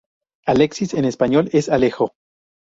[0.47, 2.15] Alexis en español es Alejo.